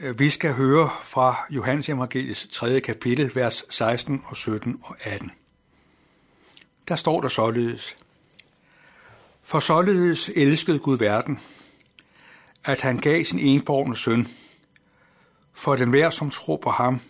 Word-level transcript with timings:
Øh, 0.00 0.18
vi 0.18 0.30
skal 0.30 0.54
høre 0.54 0.90
fra 1.02 1.46
Johannes 1.50 1.88
Evangeliets 1.88 2.48
3. 2.52 2.80
kapitel, 2.80 3.34
vers 3.34 3.64
16 3.70 4.22
og 4.24 4.36
17 4.36 4.80
og 4.82 4.96
18. 5.00 5.30
Der 6.88 6.96
står 6.96 7.20
der 7.20 7.28
således. 7.28 7.96
For 9.42 9.60
således 9.60 10.30
elskede 10.36 10.78
Gud 10.78 10.98
verden, 10.98 11.40
at 12.64 12.80
han 12.80 12.98
gav 12.98 13.24
sin 13.24 13.38
enborgne 13.38 13.96
søn, 13.96 14.28
for 15.52 15.76
den 15.76 15.90
hver, 15.90 16.10
som 16.10 16.30
tror 16.30 16.56
på 16.56 16.70
ham, 16.70 17.00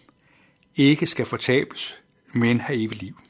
ikke 0.76 1.06
skal 1.06 1.26
fortabes, 1.26 2.00
men 2.32 2.60
have 2.60 2.78
evigt 2.78 3.02
liv. 3.02 3.20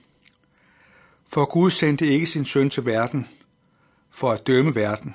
For 1.27 1.45
Gud 1.45 1.70
sendte 1.70 2.06
ikke 2.06 2.27
sin 2.27 2.45
søn 2.45 2.70
til 2.70 2.84
verden 2.84 3.29
for 4.11 4.32
at 4.32 4.46
dømme 4.46 4.75
verden, 4.75 5.14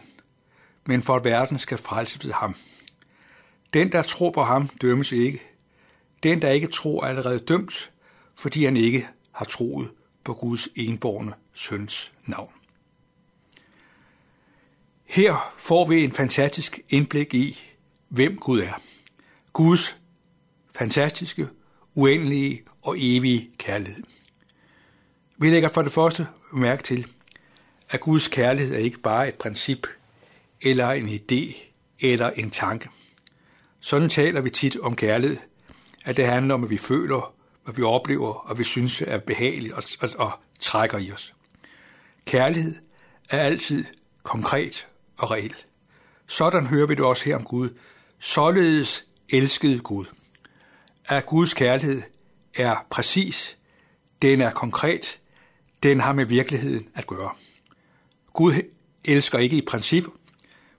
men 0.86 1.02
for 1.02 1.16
at 1.16 1.23
verden 1.23 1.60
skal 1.60 1.78
frelse 1.78 2.23
ved 2.23 2.32
ham. 2.34 2.55
Den, 3.73 3.91
der 3.91 4.02
tror 4.02 4.32
på 4.32 4.44
ham, 4.44 4.68
dømmes 4.68 5.12
ikke. 5.12 5.41
Den, 6.23 6.41
der 6.41 6.50
ikke 6.50 6.68
tror, 6.68 7.04
er 7.04 7.08
allerede 7.08 7.40
dømt, 7.40 7.91
fordi 8.36 8.66
han 8.66 8.77
ikke 8.77 9.08
har 9.31 9.45
troet 9.45 9.91
på 10.23 10.34
Guds 10.34 10.68
enborne 10.76 11.34
søns 11.54 12.12
navn. 12.26 12.54
Her 15.05 15.54
får 15.58 15.88
vi 15.88 16.04
en 16.04 16.12
fantastisk 16.12 16.80
indblik 16.90 17.34
i, 17.34 17.64
hvem 18.09 18.38
Gud 18.38 18.59
er. 18.59 18.81
Guds 19.54 19.98
fantastiske, 20.76 21.48
uendelige 21.95 22.64
og 22.81 22.95
evige 23.00 23.50
kærlighed. 23.58 24.03
Vi 25.38 25.50
lægger 25.50 25.70
for 25.70 25.81
det 25.81 25.92
første 25.92 26.28
mærke 26.53 26.84
til, 26.84 27.08
at 27.90 28.00
Guds 28.00 28.28
kærlighed 28.28 28.76
er 28.76 28.80
ikke 28.80 29.00
bare 29.00 29.28
et 29.28 29.36
princip, 29.36 29.88
eller 30.62 30.92
en 30.92 31.09
idé, 31.09 31.55
eller 32.00 32.30
en 32.30 32.50
tanke. 32.50 32.90
Sådan 33.84 34.10
taler 34.10 34.42
vi 34.42 34.50
tit 34.50 34.78
om 34.80 34.96
kærlighed, 34.96 35.38
at 36.06 36.17
det 36.17 36.26
handler 36.26 36.53
om, 36.53 36.64
at 36.64 36.70
vi 36.70 36.78
føler, 36.78 37.34
hvad 37.64 37.73
vi 37.73 37.84
oplever, 37.84 38.34
og 38.34 38.58
vi 38.59 38.64
synes 38.64 39.02
er 39.02 39.17
behageligt 39.17 39.73
og, 39.73 39.84
og, 40.02 40.09
og 40.17 40.31
trækker 40.59 40.98
i 40.98 41.12
os. 41.12 41.34
Kærlighed 42.25 42.75
er 43.30 43.38
altid 43.38 43.86
konkret 44.23 44.88
og 45.17 45.31
reel. 45.31 45.56
Sådan 46.28 46.67
hører 46.67 46.88
vi 46.88 46.95
det 46.95 47.06
også 47.06 47.25
her 47.25 47.36
om 47.36 47.44
Gud. 47.44 47.70
Således 48.20 49.06
elskede 49.30 49.80
Gud. 49.80 50.06
At 51.06 51.25
Guds 51.25 51.53
kærlighed 51.53 52.02
er 52.56 52.86
præcis, 52.90 53.58
den 54.22 54.42
er 54.42 54.52
konkret, 54.52 55.20
den 55.84 56.00
har 56.00 56.14
med 56.14 56.25
virkeligheden 56.25 56.88
at 56.95 57.08
gøre. 57.08 57.31
Gud 58.34 58.53
elsker 59.06 59.40
ikke 59.40 59.58
i 59.58 59.66
princip, 59.68 60.03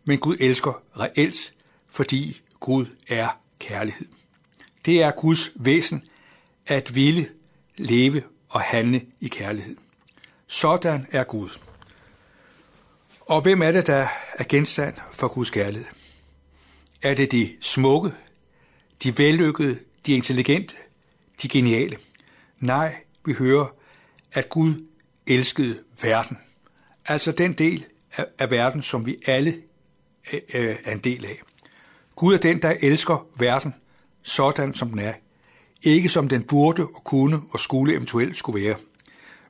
men 0.04 0.18
Gud 0.18 0.36
elsker 0.40 0.82
reelt, 1.00 1.52
fordi 1.90 2.40
Gud 2.60 2.86
er 3.08 3.28
kærlighed. 3.58 4.06
Det 4.84 5.02
er 5.02 5.10
Guds 5.10 5.52
væsen 5.54 6.08
at 6.66 6.94
ville, 6.94 7.30
leve 7.76 8.22
og 8.48 8.60
handle 8.60 9.06
i 9.20 9.28
kærlighed. 9.28 9.76
Sådan 10.46 11.06
er 11.10 11.24
Gud. 11.24 11.50
Og 13.20 13.42
hvem 13.42 13.62
er 13.62 13.72
det, 13.72 13.86
der 13.86 14.06
er 14.38 14.44
genstand 14.48 14.94
for 15.12 15.28
Guds 15.28 15.50
kærlighed? 15.50 15.86
Er 17.02 17.14
det 17.14 17.32
de 17.32 17.56
smukke, 17.60 18.12
de 19.02 19.18
vellykkede, 19.18 19.78
de 20.06 20.12
intelligente, 20.14 20.74
de 21.42 21.48
geniale? 21.48 21.98
Nej, 22.60 22.94
vi 23.24 23.32
hører, 23.32 23.66
at 24.32 24.48
Gud 24.48 24.86
elskede 25.26 25.82
verden. 26.02 26.38
Altså 27.06 27.32
den 27.32 27.52
del 27.52 27.86
af 28.38 28.50
verden, 28.50 28.82
som 28.82 29.06
vi 29.06 29.16
alle 29.26 29.62
øh, 30.32 30.40
øh, 30.54 30.76
er 30.84 30.92
en 30.92 30.98
del 30.98 31.24
af. 31.24 31.40
Gud 32.16 32.34
er 32.34 32.38
den, 32.38 32.62
der 32.62 32.74
elsker 32.80 33.26
verden 33.38 33.74
sådan, 34.22 34.74
som 34.74 34.88
den 34.88 34.98
er. 34.98 35.12
Ikke 35.82 36.08
som 36.08 36.28
den 36.28 36.42
burde 36.42 36.86
og 36.86 37.04
kunne 37.04 37.42
og 37.50 37.60
skulle 37.60 37.94
eventuelt 37.94 38.36
skulle 38.36 38.64
være. 38.64 38.76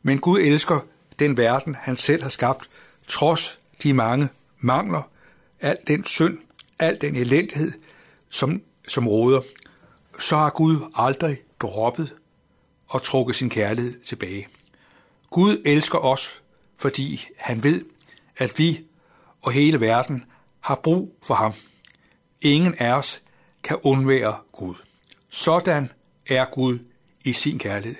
Men 0.02 0.18
Gud 0.18 0.38
elsker 0.38 0.80
den 1.18 1.36
verden, 1.36 1.74
han 1.74 1.96
selv 1.96 2.22
har 2.22 2.30
skabt, 2.30 2.68
trods 3.08 3.58
de 3.82 3.92
mange 3.92 4.28
mangler, 4.58 5.10
al 5.60 5.76
den 5.86 6.04
synd, 6.04 6.38
al 6.80 7.00
den 7.00 7.16
elendighed, 7.16 7.72
som, 8.30 8.62
som 8.88 9.08
råder, 9.08 9.40
så 10.20 10.36
har 10.36 10.50
Gud 10.50 10.76
aldrig 10.94 11.38
droppet 11.60 12.14
og 12.88 13.02
trukket 13.02 13.36
sin 13.36 13.50
kærlighed 13.50 14.00
tilbage. 14.00 14.48
Gud 15.30 15.62
elsker 15.64 15.98
os, 15.98 16.42
fordi 16.76 17.26
han 17.36 17.62
ved, 17.62 17.84
at 18.36 18.58
vi 18.58 18.84
og 19.42 19.52
hele 19.52 19.80
verden 19.80 20.24
har 20.60 20.74
brug 20.74 21.18
for 21.22 21.34
ham. 21.34 21.52
Ingen 22.44 22.74
af 22.78 22.92
os 22.92 23.22
kan 23.62 23.76
undvære 23.82 24.36
Gud. 24.52 24.74
Sådan 25.28 25.90
er 26.26 26.44
Gud 26.44 26.78
i 27.24 27.32
sin 27.32 27.58
kærlighed. 27.58 27.96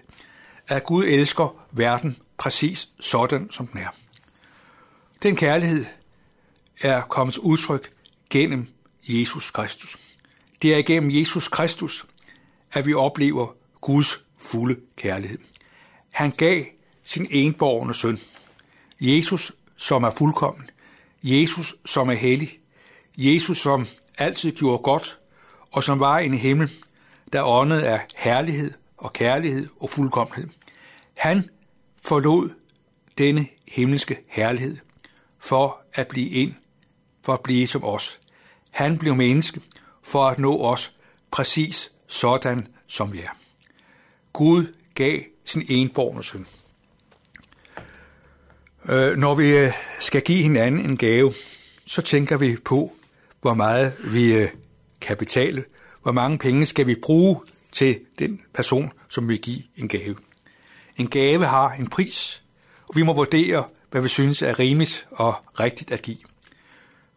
At 0.69 0.85
Gud 0.85 1.05
elsker 1.05 1.67
verden 1.73 2.17
præcis 2.39 2.89
sådan, 3.01 3.51
som 3.51 3.67
den 3.67 3.81
er. 3.81 3.89
Den 5.23 5.37
kærlighed 5.37 5.87
er 6.81 7.01
kommet 7.01 7.39
udtryk 7.39 7.91
gennem 8.31 8.69
Jesus 9.09 9.51
Kristus. 9.51 9.97
Det 10.63 10.75
er 10.75 10.79
igennem 10.79 11.11
Jesus 11.11 11.49
Kristus, 11.49 12.07
at 12.73 12.87
vi 12.87 12.95
oplever 12.95 13.47
Guds 13.81 14.21
fulde 14.39 14.77
kærlighed. 14.97 15.39
Han 16.13 16.31
gav 16.31 16.65
sin 17.05 17.27
enborgne 17.31 17.95
søn. 17.95 18.21
Jesus, 19.01 19.53
som 19.77 20.05
er 20.05 20.11
fuldkommen. 20.11 20.71
Jesus, 21.23 21.75
som 21.85 22.09
er 22.09 22.15
hellig. 22.15 22.59
Jesus, 23.19 23.59
som 23.59 23.87
altid 24.19 24.53
gjorde 24.53 24.83
godt, 24.83 25.19
og 25.73 25.85
som 25.85 26.01
var 26.01 26.19
en 26.19 26.35
himmel, 26.35 26.71
der 27.33 27.43
åndede 27.43 27.89
af 27.89 28.01
herlighed 28.19 28.71
og 28.97 29.13
kærlighed 29.13 29.69
og 29.81 29.91
fuldkommenhed. 29.91 30.49
Han 31.17 31.51
forlod 32.03 32.51
denne 33.19 33.47
himmelske 33.69 34.19
herlighed 34.29 34.77
for 35.39 35.81
at 35.95 36.09
blive 36.09 36.31
ind, 36.31 36.55
for 37.25 37.33
at 37.33 37.41
blive 37.41 37.67
som 37.67 37.85
os. 37.85 38.21
Han 38.71 38.99
blev 38.99 39.15
menneske 39.15 39.61
for 40.03 40.27
at 40.27 40.39
nå 40.39 40.63
os 40.63 40.95
præcis 41.31 41.93
sådan, 42.07 42.67
som 42.87 43.13
vi 43.13 43.21
er. 43.21 43.37
Gud 44.33 44.75
gav 44.95 45.21
sin 45.45 45.63
enborgne 45.69 46.23
søn. 46.23 46.47
Øh, 48.89 49.17
når 49.17 49.35
vi 49.35 49.57
øh, 49.57 49.73
skal 50.01 50.23
give 50.23 50.43
hinanden 50.43 50.81
en 50.81 50.97
gave, 50.97 51.33
så 51.87 52.03
tænker 52.03 52.37
vi 52.37 52.57
på, 52.65 52.93
hvor 53.45 53.55
meget 53.55 53.93
vi 54.05 54.35
øh, 54.35 54.49
kan 55.01 55.17
betale, 55.17 55.65
hvor 56.03 56.13
mange 56.13 56.39
penge 56.39 56.67
skal 56.67 56.87
vi 56.87 56.95
bruge 57.03 57.41
til 57.73 58.01
den 58.19 58.41
person, 58.55 58.93
som 59.09 59.29
vil 59.29 59.41
give 59.41 59.63
en 59.77 59.89
gave. 59.89 60.17
En 60.97 61.09
gave 61.09 61.47
har 61.47 61.71
en 61.73 61.87
pris, 61.87 62.43
og 62.89 62.97
vi 62.97 63.03
må 63.03 63.13
vurdere, 63.13 63.65
hvad 63.91 64.03
vi 64.03 64.09
synes 64.09 64.43
er 64.43 64.59
rimeligt 64.59 65.07
og 65.11 65.35
rigtigt 65.61 65.91
at 65.91 66.03
give. 66.03 66.17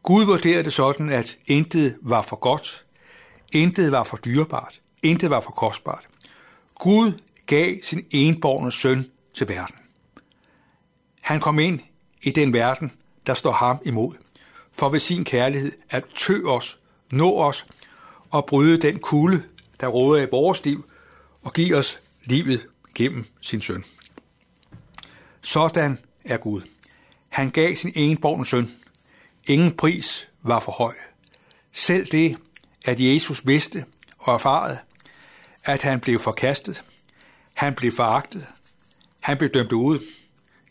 Gud 0.03 0.25
vurderede 0.25 0.63
det 0.63 0.73
sådan, 0.73 1.09
at 1.09 1.37
intet 1.45 1.97
var 2.01 2.21
for 2.21 2.35
godt, 2.35 2.85
intet 3.53 3.91
var 3.91 4.03
for 4.03 4.17
dyrebart, 4.17 4.81
intet 5.03 5.29
var 5.29 5.39
for 5.39 5.51
kostbart. 5.51 6.07
Gud 6.75 7.11
gav 7.45 7.75
sin 7.83 8.05
enborgne 8.11 8.71
søn 8.71 9.05
til 9.33 9.47
verden. 9.49 9.75
Han 11.21 11.39
kom 11.39 11.59
ind 11.59 11.79
i 12.21 12.31
den 12.31 12.53
verden, 12.53 12.91
der 13.27 13.33
står 13.33 13.51
ham 13.51 13.79
imod, 13.85 14.13
for 14.77 14.89
ved 14.89 14.99
sin 14.99 15.25
kærlighed 15.25 15.71
at 15.89 16.03
tø 16.15 16.41
os, 16.45 16.79
nå 17.11 17.37
os 17.37 17.65
og 18.29 18.45
bryde 18.45 18.77
den 18.77 18.99
kulde, 18.99 19.43
der 19.79 19.87
råder 19.87 20.23
i 20.23 20.27
vores 20.31 20.65
liv, 20.65 20.89
og 21.43 21.53
give 21.53 21.75
os 21.75 21.99
livet 22.23 22.67
gennem 22.95 23.25
sin 23.41 23.61
søn. 23.61 23.83
Sådan 25.41 25.99
er 26.25 26.37
Gud. 26.37 26.61
Han 27.29 27.49
gav 27.49 27.75
sin 27.75 27.91
enborgne 27.95 28.45
søn. 28.45 28.71
Ingen 29.47 29.71
pris 29.71 30.29
var 30.43 30.59
for 30.59 30.71
høj. 30.71 30.93
Selv 31.71 32.05
det, 32.05 32.37
at 32.85 32.99
Jesus 32.99 33.47
vidste 33.47 33.85
og 34.17 34.33
erfarede, 34.33 34.77
at 35.63 35.81
han 35.81 35.99
blev 35.99 36.19
forkastet, 36.19 36.83
han 37.53 37.75
blev 37.75 37.91
foragtet, 37.91 38.47
han 39.21 39.37
blev 39.37 39.49
dømt 39.49 39.71
ud, 39.71 39.99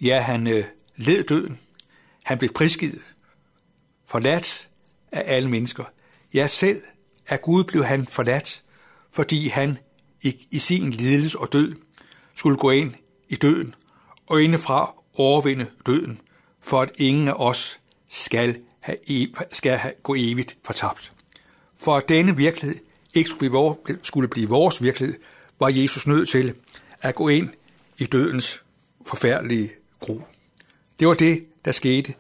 ja, 0.01 0.21
han 0.21 0.47
øh, 0.47 0.65
led 0.97 1.25
døden, 1.25 1.59
han 2.25 2.39
blev 2.39 2.53
prisgivet, 2.53 3.03
forladt 4.07 4.69
af 5.13 5.23
alle 5.37 5.51
mennesker. 5.51 5.85
Ja, 6.35 6.47
selv 6.47 6.83
af 7.29 7.43
Gud 7.43 7.65
blev 7.65 7.85
han 7.85 8.07
forladt, 8.07 8.63
fordi 9.11 9.49
han 9.49 9.79
i, 10.23 10.47
i 10.51 10.59
sin 10.59 10.91
lidelse 10.91 11.39
og 11.39 11.53
død 11.53 11.75
skulle 12.35 12.57
gå 12.57 12.71
ind 12.71 12.95
i 13.29 13.37
døden 13.37 13.75
og 14.27 14.43
indefra 14.43 14.95
overvinde 15.15 15.67
døden, 15.87 16.21
for 16.63 16.81
at 16.81 16.93
ingen 16.99 17.29
af 17.29 17.35
os 17.37 17.79
skal, 18.09 18.59
have, 18.83 18.99
e, 19.11 19.29
skal 19.53 19.77
have, 19.77 19.95
gå 20.03 20.15
evigt 20.19 20.57
fortabt. 20.65 21.13
For 21.77 21.97
at 21.97 22.09
denne 22.09 22.37
virkelighed 22.37 22.81
ikke 23.15 23.31
skulle 23.31 23.39
blive, 23.39 23.53
vores, 23.53 23.79
skulle 24.03 24.29
blive 24.29 24.49
vores 24.49 24.83
virkelighed, 24.83 25.19
var 25.61 25.69
Jesus 25.69 26.07
nødt 26.07 26.29
til 26.29 26.55
at 27.03 27.15
gå 27.15 27.29
ind 27.29 27.49
i 27.99 28.07
dødens 28.07 28.63
forfærdelige 29.07 29.73
gro. 30.01 30.23
Det 31.01 31.09
var 31.09 31.15
det, 31.15 31.47
der 31.65 31.73
skete, 31.73 32.15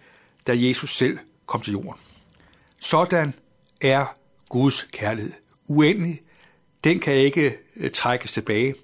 da 0.47 0.53
Jesus 0.57 0.97
selv 0.97 1.19
kom 1.47 1.61
til 1.61 1.73
jorden. 1.73 2.01
Sådan 2.79 3.35
er 3.81 4.07
Guds 4.49 4.87
kærlighed. 4.93 5.33
uendelig. 5.69 6.21
Den 6.85 7.01
kan 7.01 7.15
ikke 7.15 7.55
øh, 7.77 7.91
trækkes 7.91 8.33
tilbage. 8.33 8.75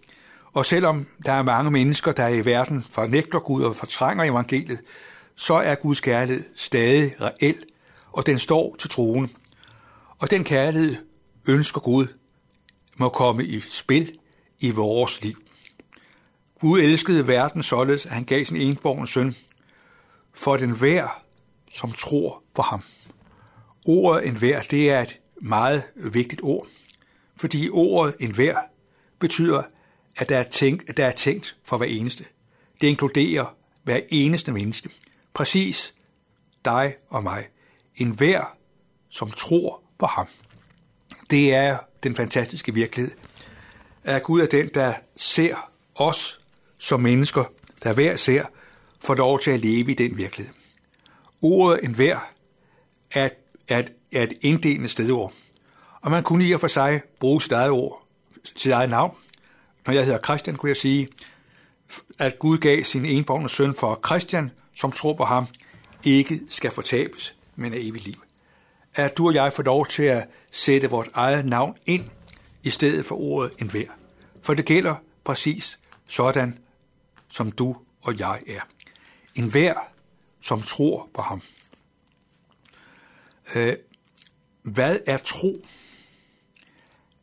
Og 0.52 0.66
selvom 0.66 1.06
der 1.26 1.32
er 1.32 1.42
mange 1.42 1.70
mennesker, 1.70 2.12
der 2.12 2.28
i 2.28 2.44
verden 2.44 2.82
fornægter 2.90 3.38
Gud 3.38 3.62
og 3.62 3.76
fortrænger 3.76 4.24
evangeliet, 4.24 4.80
så 5.36 5.54
er 5.54 5.74
Guds 5.74 6.00
kærlighed 6.00 6.44
stadig 6.56 7.14
reel, 7.20 7.58
og 8.12 8.26
den 8.26 8.38
står 8.38 8.76
til 8.78 8.90
troen. 8.90 9.36
Og 10.18 10.30
den 10.30 10.44
kærlighed 10.44 10.96
ønsker 11.48 11.80
Gud 11.80 12.06
må 12.96 13.08
komme 13.08 13.44
i 13.44 13.60
spil 13.60 14.12
i 14.60 14.70
vores 14.70 15.22
liv. 15.22 15.42
Gud 16.60 16.80
elskede 16.80 17.26
verden 17.26 17.62
således, 17.62 18.06
at 18.06 18.12
han 18.12 18.24
gav 18.24 18.44
sin 18.44 18.56
enborgne 18.56 19.08
søn, 19.08 19.36
for 20.34 20.56
den 20.56 20.70
hver, 20.70 21.21
som 21.74 21.92
tror 21.92 22.42
på 22.54 22.62
ham. 22.62 22.82
Ordet 23.86 24.26
enhver, 24.26 24.62
det 24.62 24.90
er 24.90 25.00
et 25.00 25.20
meget 25.42 25.82
vigtigt 25.96 26.42
ord, 26.42 26.66
fordi 27.36 27.68
ordet 27.70 28.16
enhver 28.20 28.56
betyder, 29.18 29.62
at 30.16 30.28
der 30.28 30.38
er 30.38 30.42
tænkt, 30.42 30.88
at 30.88 30.96
der 30.96 31.06
er 31.06 31.12
tænkt 31.12 31.56
for 31.64 31.76
hver 31.76 31.86
eneste. 31.86 32.24
Det 32.80 32.86
inkluderer 32.86 33.56
hver 33.82 34.00
eneste 34.08 34.52
menneske. 34.52 34.90
Præcis 35.34 35.94
dig 36.64 36.94
og 37.08 37.22
mig. 37.22 37.48
En 37.96 38.10
hver, 38.10 38.56
som 39.08 39.30
tror 39.30 39.82
på 39.98 40.06
ham. 40.06 40.26
Det 41.30 41.54
er 41.54 41.78
den 42.02 42.16
fantastiske 42.16 42.74
virkelighed. 42.74 43.12
At 44.04 44.22
Gud 44.22 44.40
er 44.40 44.46
den, 44.46 44.70
der 44.74 44.94
ser 45.16 45.70
os 45.94 46.40
som 46.78 47.00
mennesker, 47.00 47.44
der 47.82 47.92
hver 47.92 48.16
ser, 48.16 48.44
får 49.00 49.14
lov 49.14 49.40
til 49.40 49.50
at 49.50 49.60
leve 49.60 49.90
i 49.90 49.94
den 49.94 50.16
virkelighed. 50.16 50.54
Ordet 51.42 51.84
en 51.84 51.94
hver 51.94 52.30
er, 53.14 53.28
er, 53.68 53.82
er 54.12 54.22
et 54.22 54.32
inddelende 54.40 54.88
stedord. 54.88 55.32
Og 56.00 56.10
man 56.10 56.22
kunne 56.22 56.44
i 56.44 56.52
og 56.52 56.60
for 56.60 56.68
sig 56.68 57.02
bruge 57.20 57.42
sit 57.42 57.52
eget 57.52 57.70
ord, 57.70 58.06
sit 58.56 58.72
eget 58.72 58.90
navn. 58.90 59.16
Når 59.86 59.92
jeg 59.92 60.04
hedder 60.04 60.18
Christian, 60.24 60.56
kunne 60.56 60.68
jeg 60.68 60.76
sige, 60.76 61.08
at 62.18 62.38
Gud 62.38 62.58
gav 62.58 62.84
sin 62.84 63.04
enborgne 63.04 63.48
søn 63.48 63.74
for 63.74 64.00
Christian, 64.06 64.50
som 64.74 64.92
tror 64.92 65.12
på 65.12 65.24
ham, 65.24 65.46
ikke 66.04 66.40
skal 66.48 66.70
fortabes, 66.70 67.34
men 67.56 67.74
er 67.74 67.78
evigt 67.80 68.04
liv. 68.04 68.22
At 68.94 69.18
du 69.18 69.26
og 69.26 69.34
jeg 69.34 69.52
får 69.52 69.62
lov 69.62 69.86
til 69.86 70.02
at 70.02 70.28
sætte 70.50 70.90
vores 70.90 71.08
eget 71.14 71.46
navn 71.46 71.76
ind 71.86 72.04
i 72.62 72.70
stedet 72.70 73.06
for 73.06 73.20
ordet 73.20 73.52
en 73.58 73.70
hver. 73.70 73.86
For 74.42 74.54
det 74.54 74.64
gælder 74.64 74.94
præcis 75.24 75.78
sådan, 76.06 76.58
som 77.28 77.52
du 77.52 77.76
og 78.02 78.18
jeg 78.18 78.40
er. 78.48 78.60
En 79.34 79.44
hver, 79.44 79.74
som 80.42 80.62
tror 80.62 81.08
på 81.14 81.22
ham. 81.22 81.42
Øh, 83.54 83.76
hvad 84.62 84.98
er 85.06 85.18
tro? 85.18 85.66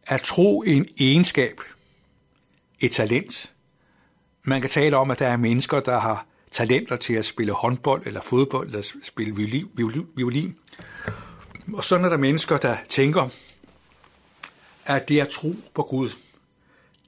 Er 0.08 0.18
tro 0.18 0.62
en 0.62 0.86
egenskab? 0.98 1.62
Et 2.80 2.92
talent? 2.92 3.54
Man 4.44 4.62
kan 4.62 4.70
tale 4.70 4.98
om, 4.98 5.12
at 5.12 5.20
der 5.20 5.28
er 5.28 5.38
mennesker, 5.38 5.80
der 5.80 6.00
har 6.00 6.26
talenter 6.52 6.96
til 6.96 7.14
at 7.14 7.26
spille 7.26 7.52
håndbold 7.54 8.06
eller 8.06 8.22
fodbold 8.22 8.68
eller 8.68 8.82
spille 9.04 9.36
violin. 10.16 10.58
Og 11.74 11.84
sådan 11.84 12.06
er 12.06 12.10
der 12.10 12.18
mennesker, 12.18 12.58
der 12.58 12.78
tænker, 12.90 13.30
at 14.86 15.10
det 15.10 15.20
er 15.20 15.26
tro 15.26 15.56
på 15.74 15.84
Gud. 15.84 16.10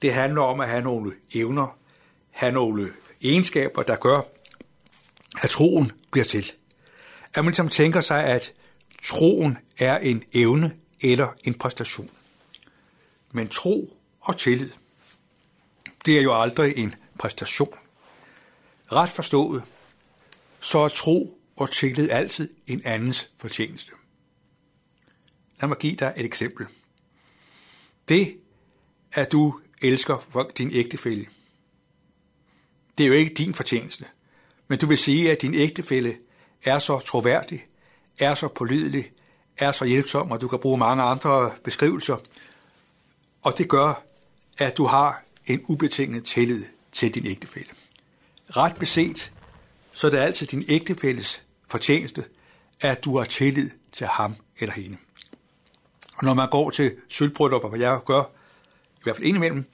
Det 0.02 0.14
handler 0.14 0.42
om 0.42 0.60
at 0.60 0.68
have 0.68 0.82
nogle 0.82 1.12
evner, 1.34 1.76
have 2.30 2.52
nogle 2.52 2.88
egenskaber, 3.22 3.82
der 3.82 3.96
gør, 3.96 4.20
at 5.42 5.50
troen 5.50 5.92
bliver 6.12 6.24
til. 6.24 6.52
At 7.34 7.44
man 7.44 7.46
ligesom 7.46 7.68
tænker 7.68 8.00
sig, 8.00 8.24
at 8.24 8.52
troen 9.02 9.58
er 9.78 9.98
en 9.98 10.24
evne 10.32 10.76
eller 11.00 11.28
en 11.44 11.54
præstation. 11.54 12.10
Men 13.30 13.48
tro 13.48 13.96
og 14.20 14.36
tillid, 14.36 14.70
det 16.04 16.18
er 16.18 16.22
jo 16.22 16.40
aldrig 16.40 16.76
en 16.76 16.94
præstation. 17.18 17.74
Ret 18.92 19.10
forstået, 19.10 19.62
så 20.60 20.78
er 20.78 20.88
tro 20.88 21.38
og 21.56 21.70
tillid 21.70 22.10
altid 22.10 22.54
en 22.66 22.82
andens 22.84 23.30
fortjeneste. 23.36 23.92
Lad 25.60 25.68
mig 25.68 25.78
give 25.78 25.96
dig 25.96 26.12
et 26.16 26.24
eksempel. 26.24 26.66
Det, 28.08 28.36
at 29.12 29.32
du 29.32 29.60
elsker 29.82 30.50
din 30.58 30.70
ægtefælle, 30.72 31.26
det 32.98 33.04
er 33.04 33.08
jo 33.08 33.14
ikke 33.14 33.34
din 33.34 33.54
fortjeneste. 33.54 34.04
Men 34.68 34.78
du 34.78 34.86
vil 34.86 34.98
sige, 34.98 35.32
at 35.32 35.42
din 35.42 35.54
ægtefælle 35.54 36.16
er 36.64 36.78
så 36.78 36.98
troværdig, 36.98 37.66
er 38.18 38.34
så 38.34 38.48
pålidelig, 38.48 39.12
er 39.58 39.72
så 39.72 39.84
hjælpsom, 39.84 40.30
og 40.30 40.40
du 40.40 40.48
kan 40.48 40.58
bruge 40.58 40.78
mange 40.78 41.02
andre 41.02 41.50
beskrivelser. 41.64 42.16
Og 43.42 43.58
det 43.58 43.68
gør, 43.68 44.02
at 44.58 44.76
du 44.76 44.84
har 44.84 45.24
en 45.46 45.64
ubetinget 45.66 46.24
tillid 46.24 46.64
til 46.92 47.14
din 47.14 47.26
ægtefælle. 47.26 47.70
Ret 48.50 48.76
beset, 48.76 49.32
så 49.92 50.06
er 50.06 50.10
det 50.10 50.18
altid 50.18 50.46
din 50.46 50.64
ægtefælles 50.68 51.42
fortjeneste, 51.68 52.24
at 52.80 53.04
du 53.04 53.18
har 53.18 53.24
tillid 53.24 53.70
til 53.92 54.06
ham 54.06 54.34
eller 54.58 54.74
hende. 54.74 54.96
Og 56.16 56.24
når 56.24 56.34
man 56.34 56.50
går 56.50 56.70
til 56.70 56.96
sølvbryllup, 57.08 57.68
hvad 57.68 57.78
jeg 57.78 58.00
gør, 58.04 58.22
i 58.96 59.02
hvert 59.02 59.16
fald 59.16 59.26
indimellem, 59.26 59.64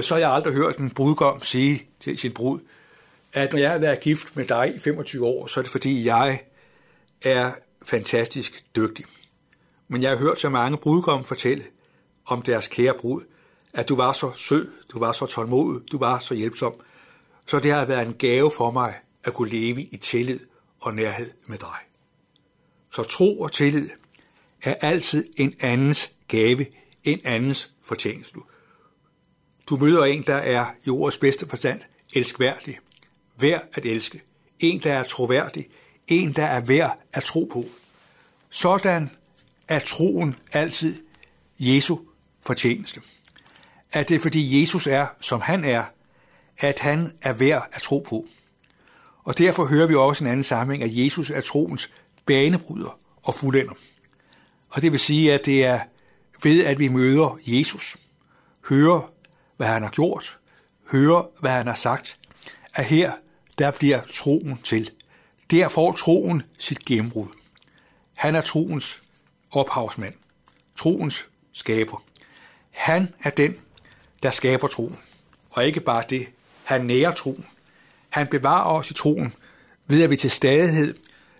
så 0.00 0.14
har 0.14 0.18
jeg 0.18 0.30
aldrig 0.30 0.54
hørt 0.54 0.76
en 0.76 0.90
brudgom 0.90 1.42
sige 1.42 1.86
til 2.00 2.18
sin 2.18 2.32
brud, 2.32 2.60
at 3.36 3.52
når 3.52 3.58
jeg 3.58 3.70
har 3.70 3.78
været 3.78 4.00
gift 4.00 4.36
med 4.36 4.44
dig 4.44 4.72
i 4.76 4.78
25 4.78 5.26
år, 5.26 5.46
så 5.46 5.60
er 5.60 5.62
det 5.62 5.70
fordi, 5.70 6.04
jeg 6.04 6.42
er 7.22 7.52
fantastisk 7.82 8.64
dygtig. 8.76 9.04
Men 9.88 10.02
jeg 10.02 10.10
har 10.10 10.18
hørt 10.18 10.40
så 10.40 10.48
mange 10.48 10.76
brudgomme 10.76 11.24
fortælle 11.24 11.64
om 12.26 12.42
deres 12.42 12.68
kære 12.68 12.94
brud, 13.00 13.22
at 13.74 13.88
du 13.88 13.96
var 13.96 14.12
så 14.12 14.32
sød, 14.36 14.68
du 14.92 14.98
var 14.98 15.12
så 15.12 15.26
tålmodig, 15.26 15.92
du 15.92 15.98
var 15.98 16.18
så 16.18 16.34
hjælpsom. 16.34 16.74
Så 17.46 17.58
det 17.58 17.72
har 17.72 17.84
været 17.84 18.06
en 18.06 18.14
gave 18.14 18.50
for 18.50 18.70
mig 18.70 18.94
at 19.24 19.34
kunne 19.34 19.50
leve 19.50 19.82
i 19.82 19.96
tillid 19.96 20.40
og 20.80 20.94
nærhed 20.94 21.30
med 21.46 21.58
dig. 21.58 21.78
Så 22.92 23.02
tro 23.02 23.40
og 23.40 23.52
tillid 23.52 23.88
er 24.62 24.74
altid 24.74 25.24
en 25.36 25.54
andens 25.60 26.12
gave, 26.28 26.66
en 27.04 27.20
andens 27.24 27.70
fortjeneste. 27.84 28.38
Du 29.68 29.76
møder 29.76 30.04
en, 30.04 30.22
der 30.22 30.36
er 30.36 30.66
i 30.86 30.90
ordets 30.90 31.18
bedste 31.18 31.48
forstand 31.48 31.80
elskværdig, 32.14 32.78
værd 33.38 33.68
at 33.74 33.84
elske, 33.84 34.20
en, 34.58 34.82
der 34.82 34.92
er 34.92 35.02
troværdig, 35.02 35.66
en, 36.08 36.32
der 36.32 36.44
er 36.44 36.60
værd 36.60 36.98
at 37.12 37.24
tro 37.24 37.48
på. 37.52 37.64
Sådan 38.50 39.10
er 39.68 39.78
troen 39.78 40.34
altid 40.52 41.02
Jesu 41.58 41.98
fortjeneste. 42.42 43.00
At 43.92 44.08
det 44.08 44.14
er 44.14 44.20
fordi 44.20 44.60
Jesus 44.60 44.86
er, 44.86 45.06
som 45.20 45.40
han 45.40 45.64
er, 45.64 45.84
at 46.58 46.78
han 46.78 47.12
er 47.22 47.32
værd 47.32 47.68
at 47.72 47.82
tro 47.82 47.98
på. 48.08 48.26
Og 49.24 49.38
derfor 49.38 49.64
hører 49.64 49.86
vi 49.86 49.94
også 49.94 50.24
en 50.24 50.30
anden 50.30 50.44
sammenhæng, 50.44 50.82
at 50.82 51.04
Jesus 51.04 51.30
er 51.30 51.40
troens 51.40 51.90
banebryder 52.26 52.98
og 53.22 53.34
fuldender. 53.34 53.72
Og 54.68 54.82
det 54.82 54.92
vil 54.92 55.00
sige, 55.00 55.34
at 55.34 55.46
det 55.46 55.64
er 55.64 55.80
ved, 56.42 56.64
at 56.64 56.78
vi 56.78 56.88
møder 56.88 57.38
Jesus, 57.46 57.96
hører, 58.68 59.10
hvad 59.56 59.66
han 59.66 59.82
har 59.82 59.90
gjort, 59.90 60.38
hører, 60.90 61.22
hvad 61.40 61.50
han 61.50 61.66
har 61.66 61.74
sagt, 61.74 62.18
at 62.74 62.84
her, 62.84 63.12
der 63.58 63.70
bliver 63.70 64.00
troen 64.14 64.58
til. 64.64 64.90
Der 65.50 65.68
får 65.68 65.92
troen 65.92 66.42
sit 66.58 66.78
gennembrud. 66.78 67.28
Han 68.16 68.34
er 68.34 68.40
troens 68.40 69.02
ophavsmand, 69.50 70.14
troens 70.76 71.26
skaber. 71.52 72.02
Han 72.70 73.14
er 73.22 73.30
den, 73.30 73.56
der 74.22 74.30
skaber 74.30 74.68
troen. 74.68 74.98
Og 75.50 75.66
ikke 75.66 75.80
bare 75.80 76.04
det, 76.10 76.28
han 76.64 76.84
nærer 76.84 77.12
troen. 77.12 77.46
Han 78.08 78.26
bevarer 78.26 78.78
os 78.78 78.90
i 78.90 78.94
troen, 78.94 79.34
ved 79.86 80.02
at 80.02 80.10
vi 80.10 80.16
til 80.16 80.30
stadighed 80.30 80.94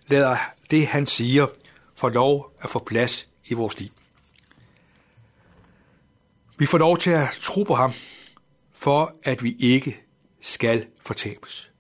lader 0.07 0.37
det, 0.71 0.87
han 0.87 1.07
siger, 1.07 1.47
få 1.95 2.09
lov 2.09 2.53
at 2.61 2.71
få 2.71 2.79
plads 2.79 3.29
i 3.47 3.55
vores 3.55 3.81
liv. 3.81 3.91
Vi 6.59 6.67
får 6.67 6.79
lov 6.79 6.99
til 6.99 7.11
at 7.11 7.29
tro 7.41 7.63
på 7.63 7.75
ham, 7.75 7.93
for 8.73 9.15
at 9.25 9.43
vi 9.43 9.57
ikke 9.59 10.01
skal 10.41 10.87
fortabes. 11.01 11.71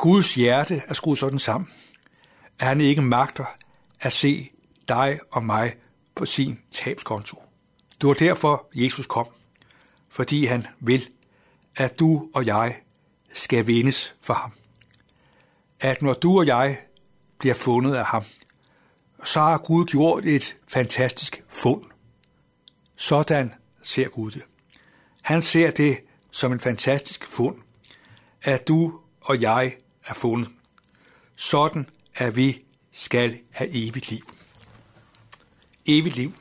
Guds 0.00 0.34
hjerte 0.34 0.82
er 0.88 0.94
skruet 0.94 1.18
sådan 1.18 1.38
sammen, 1.38 1.70
at 2.58 2.66
han 2.66 2.80
ikke 2.80 3.02
magter 3.02 3.44
at 4.00 4.12
se 4.12 4.50
dig 4.88 5.18
og 5.30 5.44
mig 5.44 5.74
på 6.14 6.26
sin 6.26 6.60
tabskonto. 6.72 7.42
Det 8.00 8.06
var 8.08 8.14
derfor, 8.14 8.68
Jesus 8.74 9.06
kom, 9.06 9.26
fordi 10.08 10.44
han 10.44 10.66
vil, 10.78 11.08
at 11.76 11.98
du 11.98 12.28
og 12.34 12.46
jeg 12.46 12.76
skal 13.32 13.66
vindes 13.66 14.14
for 14.20 14.34
ham. 14.34 14.52
At 15.80 16.02
når 16.02 16.12
du 16.12 16.38
og 16.38 16.46
jeg 16.46 16.78
bliver 17.38 17.54
fundet 17.54 17.94
af 17.94 18.04
ham, 18.04 18.24
så 19.24 19.40
har 19.40 19.58
Gud 19.58 19.84
gjort 19.84 20.24
et 20.24 20.56
fantastisk 20.68 21.42
fund. 21.48 21.84
Sådan 22.96 23.54
ser 23.82 24.08
Gud 24.08 24.30
det. 24.30 24.42
Han 25.22 25.42
ser 25.42 25.70
det 25.70 25.98
som 26.30 26.52
en 26.52 26.60
fantastisk 26.60 27.26
fund, 27.26 27.56
at 28.42 28.68
du 28.68 29.00
og 29.20 29.40
jeg 29.40 29.74
er 30.06 30.14
fundet. 30.14 30.48
Sådan 31.36 31.88
at 32.14 32.36
vi 32.36 32.62
skal 32.92 33.38
have 33.50 33.70
evigt 33.72 34.10
liv. 34.10 34.34
Evigt 35.86 36.16
liv. 36.16 36.32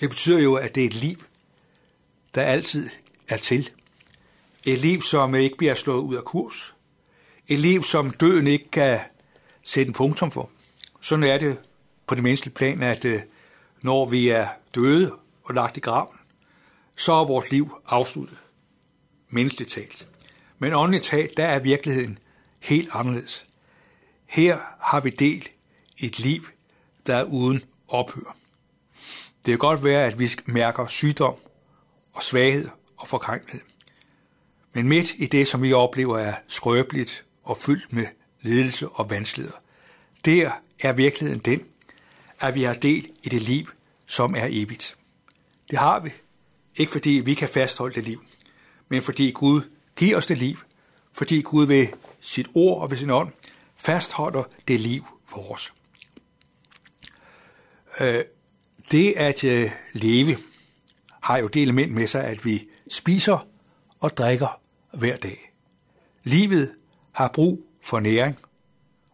Det 0.00 0.10
betyder 0.10 0.38
jo, 0.38 0.54
at 0.54 0.74
det 0.74 0.82
er 0.82 0.86
et 0.86 0.94
liv, 0.94 1.24
der 2.34 2.42
altid 2.42 2.90
er 3.28 3.36
til. 3.36 3.70
Et 4.64 4.78
liv, 4.78 5.02
som 5.02 5.34
ikke 5.34 5.56
bliver 5.56 5.74
slået 5.74 6.02
ud 6.02 6.16
af 6.16 6.24
kurs. 6.24 6.74
Et 7.48 7.58
liv, 7.58 7.82
som 7.82 8.10
døden 8.10 8.46
ikke 8.46 8.70
kan 8.70 9.00
sætte 9.62 9.88
en 9.88 9.92
punktum 9.92 10.30
for. 10.30 10.50
Sådan 11.00 11.24
er 11.24 11.38
det 11.38 11.58
på 12.06 12.14
det 12.14 12.22
menneskelige 12.22 12.54
plan, 12.54 12.82
at 12.82 13.04
øh, 13.04 13.22
når 13.82 14.08
vi 14.08 14.28
er 14.28 14.48
døde 14.74 15.16
og 15.42 15.54
lagt 15.54 15.76
i 15.76 15.80
graven, 15.80 16.16
så 16.96 17.12
er 17.12 17.24
vores 17.24 17.50
liv 17.50 17.72
afsluttet. 17.88 18.38
Menneskeligt 19.28 19.70
talt. 19.70 20.08
Men 20.58 20.74
åndeligt 20.74 21.04
talt, 21.04 21.36
der 21.36 21.46
er 21.46 21.58
virkeligheden 21.58 22.18
helt 22.60 22.88
anderledes. 22.92 23.44
Her 24.26 24.58
har 24.80 25.00
vi 25.00 25.10
delt 25.10 25.50
et 25.98 26.18
liv, 26.18 26.46
der 27.06 27.16
er 27.16 27.24
uden 27.24 27.64
ophør. 27.88 28.36
Det 29.46 29.52
kan 29.52 29.58
godt 29.58 29.84
være, 29.84 30.06
at 30.06 30.18
vi 30.18 30.30
mærker 30.46 30.86
sygdom 30.86 31.34
og 32.12 32.22
svaghed 32.22 32.68
og 32.96 33.08
forkrænkelighed. 33.08 33.62
Men 34.72 34.88
midt 34.88 35.14
i 35.16 35.26
det, 35.26 35.48
som 35.48 35.62
vi 35.62 35.72
oplever, 35.72 36.18
er 36.18 36.34
skrøbeligt 36.46 37.24
og 37.42 37.56
fyldt 37.56 37.92
med 37.92 38.06
lidelse 38.42 38.88
og 38.88 39.10
vanskeligheder, 39.10 39.58
der 40.24 40.50
er 40.80 40.92
virkeligheden 40.92 41.40
den, 41.44 41.64
at 42.40 42.54
vi 42.54 42.62
har 42.62 42.74
del 42.74 43.10
i 43.22 43.28
det 43.28 43.42
liv, 43.42 43.70
som 44.06 44.34
er 44.34 44.46
evigt. 44.50 44.96
Det 45.70 45.78
har 45.78 46.00
vi, 46.00 46.10
ikke 46.76 46.92
fordi 46.92 47.10
vi 47.10 47.34
kan 47.34 47.48
fastholde 47.48 47.94
det 47.94 48.04
liv, 48.04 48.24
men 48.88 49.02
fordi 49.02 49.30
Gud 49.30 49.62
giver 49.96 50.16
os 50.16 50.26
det 50.26 50.38
liv, 50.38 50.58
fordi 51.12 51.40
Gud 51.40 51.66
ved 51.66 51.86
sit 52.20 52.46
ord 52.54 52.82
og 52.82 52.90
ved 52.90 52.98
sin 52.98 53.10
ånd 53.10 53.32
fastholder 53.76 54.42
det 54.68 54.80
liv 54.80 55.04
for 55.26 55.52
os. 55.52 55.72
Øh, 58.00 58.24
det 58.90 59.14
at 59.16 59.44
øh, 59.44 59.70
leve 59.92 60.36
har 61.20 61.38
jo 61.38 61.46
det 61.46 61.62
element 61.62 61.92
med 61.92 62.06
sig, 62.06 62.24
at 62.24 62.44
vi 62.44 62.68
spiser 62.88 63.46
og 64.00 64.10
drikker 64.10 64.60
hver 64.92 65.16
dag. 65.16 65.52
Livet 66.24 66.74
har 67.12 67.28
brug 67.34 67.66
for 67.82 68.00
næring 68.00 68.38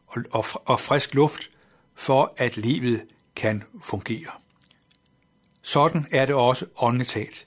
og, 0.07 0.23
og, 0.31 0.45
og 0.65 0.81
frisk 0.81 1.15
luft, 1.15 1.51
for 1.95 2.35
at 2.37 2.57
livet 2.57 3.05
kan 3.37 3.65
fungere. 3.85 4.31
Sådan 5.63 6.07
er 6.11 6.27
det 6.27 6.35
også 6.35 6.67
åndetalt, 6.77 7.47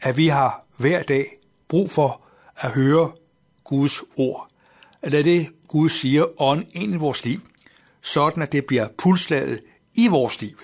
at 0.00 0.16
vi 0.16 0.26
har 0.26 0.64
hver 0.76 1.02
dag 1.02 1.38
brug 1.68 1.90
for 1.90 2.22
at 2.56 2.70
høre 2.70 3.12
Guds 3.68 4.02
ord, 4.16 4.48
at 5.02 5.12
lade 5.12 5.24
det 5.24 5.48
Gud 5.68 5.88
siger 5.88 6.42
ånd 6.42 6.66
ind 6.72 6.94
i 6.94 6.96
vores 6.96 7.24
liv, 7.24 7.40
sådan 8.02 8.42
at 8.42 8.52
det 8.52 8.66
bliver 8.66 8.88
pulslaget 8.98 9.60
i 9.94 10.06
vores 10.06 10.40
liv, 10.40 10.60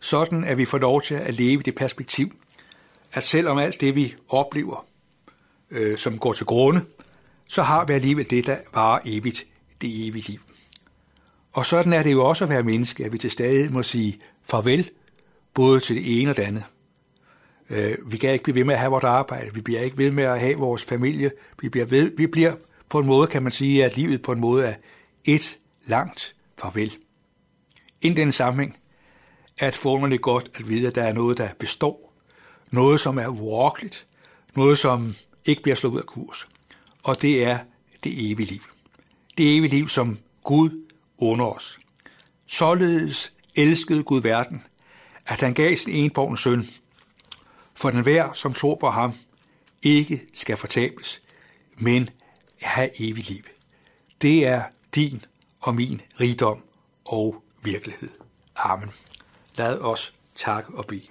sådan 0.00 0.44
at 0.44 0.56
vi 0.58 0.64
får 0.64 0.78
lov 0.78 1.02
til 1.02 1.14
at 1.14 1.34
leve 1.34 1.60
i 1.60 1.62
det 1.62 1.74
perspektiv, 1.74 2.32
at 3.12 3.24
selvom 3.24 3.58
alt 3.58 3.80
det 3.80 3.94
vi 3.94 4.14
oplever, 4.28 4.86
øh, 5.70 5.98
som 5.98 6.18
går 6.18 6.32
til 6.32 6.46
grunde, 6.46 6.84
så 7.48 7.62
har 7.62 7.84
vi 7.84 7.92
alligevel 7.92 8.30
det, 8.30 8.46
der 8.46 8.56
varer 8.74 9.00
evigt, 9.04 9.46
det 9.80 10.08
evige 10.08 10.28
liv. 10.28 10.40
Og 11.52 11.66
sådan 11.66 11.92
er 11.92 12.02
det 12.02 12.12
jo 12.12 12.28
også 12.28 12.44
at 12.44 12.50
være 12.50 12.62
menneske, 12.62 13.04
at 13.04 13.12
vi 13.12 13.18
til 13.18 13.30
stadighed 13.30 13.70
må 13.70 13.82
sige 13.82 14.18
farvel, 14.50 14.90
både 15.54 15.80
til 15.80 15.96
det 15.96 16.20
ene 16.20 16.30
og 16.30 16.36
det 16.36 16.42
andet. 16.42 16.64
Øh, 17.70 17.96
vi 18.06 18.16
kan 18.16 18.32
ikke 18.32 18.42
blive 18.42 18.54
ved 18.54 18.64
med 18.64 18.74
at 18.74 18.80
have 18.80 18.90
vores 18.90 19.04
arbejde, 19.04 19.54
vi 19.54 19.60
bliver 19.60 19.80
ikke 19.80 19.98
ved 19.98 20.10
med 20.10 20.24
at 20.24 20.40
have 20.40 20.58
vores 20.58 20.84
familie, 20.84 21.30
vi 21.62 21.68
bliver, 21.68 21.86
ved, 21.86 22.10
vi 22.16 22.26
bliver 22.26 22.52
på 22.88 22.98
en 22.98 23.06
måde, 23.06 23.26
kan 23.26 23.42
man 23.42 23.52
sige, 23.52 23.84
at 23.84 23.96
livet 23.96 24.22
på 24.22 24.32
en 24.32 24.40
måde 24.40 24.66
er 24.66 24.74
et 25.24 25.58
langt 25.86 26.34
farvel. 26.58 26.96
Inden 28.00 28.16
den 28.16 28.32
sammenhæng 28.32 28.76
er 29.58 29.70
det 29.70 29.78
forunderligt 29.78 30.22
godt 30.22 30.50
at 30.54 30.68
vide, 30.68 30.88
at 30.88 30.94
der 30.94 31.02
er 31.02 31.12
noget, 31.12 31.38
der 31.38 31.48
består, 31.58 32.12
noget, 32.70 33.00
som 33.00 33.18
er 33.18 33.26
urokkeligt, 33.26 34.06
noget, 34.56 34.78
som 34.78 35.14
ikke 35.44 35.62
bliver 35.62 35.76
slået 35.76 35.92
ud 35.92 35.98
af 35.98 36.06
kurs. 36.06 36.48
Og 37.02 37.22
det 37.22 37.44
er 37.44 37.58
det 38.04 38.30
evige 38.32 38.46
liv. 38.50 38.60
Det 39.38 39.56
evige 39.56 39.70
liv, 39.70 39.88
som 39.88 40.18
Gud 40.44 40.86
under 41.18 41.44
os. 41.44 41.78
Således 42.46 43.32
elskede 43.56 44.02
Gud 44.02 44.20
verden, 44.20 44.62
at 45.26 45.40
han 45.40 45.54
gav 45.54 45.76
sin 45.76 45.94
enborgne 45.94 46.38
søn, 46.38 46.68
for 47.80 47.90
den 47.90 48.02
hver, 48.02 48.32
som 48.32 48.52
tror 48.52 48.74
på 48.74 48.88
ham, 48.88 49.14
ikke 49.82 50.26
skal 50.34 50.56
fortabes, 50.56 51.22
men 51.76 52.10
have 52.62 52.90
evigt 53.00 53.28
liv. 53.28 53.42
Det 54.22 54.46
er 54.46 54.62
din 54.94 55.24
og 55.60 55.74
min 55.74 56.00
rigdom 56.20 56.62
og 57.04 57.42
virkelighed. 57.62 58.08
Amen. 58.56 58.90
Lad 59.56 59.78
os 59.78 60.14
takke 60.34 60.74
og 60.74 60.86
bede. 60.86 61.06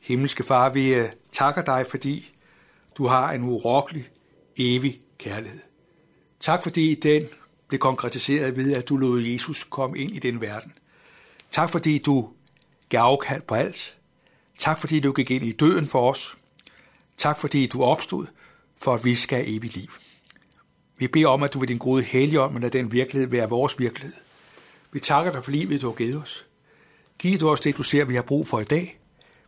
Himmelske 0.00 0.44
Far, 0.44 0.68
vi 0.68 0.94
øh, 0.94 1.08
takker 1.32 1.64
dig, 1.64 1.86
fordi 1.90 2.32
du 2.96 3.06
har 3.06 3.32
en 3.32 3.42
urokkelig, 3.42 4.08
evig 4.58 5.00
kærlighed. 5.18 5.60
Tak 6.40 6.62
fordi 6.62 6.94
den 6.94 7.22
blev 7.68 7.78
konkretiseret 7.78 8.56
ved, 8.56 8.74
at 8.74 8.88
du 8.88 8.96
lod 8.96 9.20
Jesus 9.20 9.64
komme 9.64 9.98
ind 9.98 10.10
i 10.10 10.18
den 10.18 10.40
verden. 10.40 10.72
Tak 11.50 11.70
fordi 11.70 11.98
du 11.98 12.28
gav 12.88 13.00
afkald 13.00 13.42
på 13.42 13.54
alt. 13.54 13.97
Tak 14.58 14.80
fordi 14.80 15.00
du 15.00 15.12
gik 15.12 15.30
ind 15.30 15.44
i 15.44 15.52
døden 15.52 15.86
for 15.86 16.10
os. 16.10 16.38
Tak 17.18 17.40
fordi 17.40 17.66
du 17.66 17.82
opstod, 17.82 18.26
for 18.76 18.94
at 18.94 19.04
vi 19.04 19.14
skal 19.14 19.38
have 19.38 19.56
evigt 19.56 19.76
liv. 19.76 19.90
Vi 20.98 21.08
beder 21.08 21.26
om, 21.26 21.42
at 21.42 21.54
du 21.54 21.58
ved 21.58 21.68
din 21.68 21.78
gode 21.78 22.02
helligånd, 22.02 22.52
men 22.52 22.62
lad 22.62 22.70
den 22.70 22.92
virkelighed 22.92 23.28
være 23.28 23.48
vores 23.48 23.78
virkelighed. 23.78 24.14
Vi 24.92 25.00
takker 25.00 25.32
dig 25.32 25.44
for 25.44 25.50
livet, 25.50 25.80
du 25.80 25.86
har 25.86 25.94
givet 25.94 26.22
os. 26.22 26.46
Giv 27.18 27.38
du 27.38 27.50
os 27.50 27.60
det, 27.60 27.76
du 27.76 27.82
ser, 27.82 28.04
vi 28.04 28.14
har 28.14 28.22
brug 28.22 28.46
for 28.46 28.60
i 28.60 28.64
dag. 28.64 28.98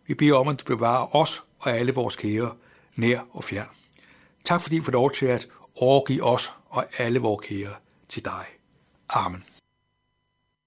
Vi 0.07 0.15
beder 0.15 0.35
om, 0.35 0.49
at 0.49 0.61
du 0.61 0.65
bevarer 0.65 1.17
os 1.17 1.43
og 1.59 1.71
alle 1.71 1.95
vores 1.95 2.17
kære, 2.17 2.53
nær 2.97 3.21
og 3.31 3.45
fjern. 3.45 3.69
Tak 4.45 4.63
fordi 4.63 4.79
du 4.79 4.85
får 4.85 4.93
lov 4.93 5.13
til 5.13 5.27
at 5.27 5.49
overgive 5.77 6.23
os 6.23 6.53
og 6.69 6.87
alle 6.99 7.19
vores 7.19 7.47
kære 7.47 7.75
til 8.09 8.25
dig. 8.25 8.45
Amen. 9.09 9.45